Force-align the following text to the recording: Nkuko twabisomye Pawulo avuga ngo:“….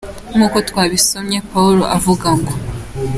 Nkuko 0.35 0.57
twabisomye 0.69 1.37
Pawulo 1.51 1.83
avuga 1.97 2.27
ngo:“…. 2.37 2.53